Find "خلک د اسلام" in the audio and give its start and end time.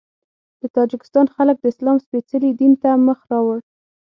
1.35-1.97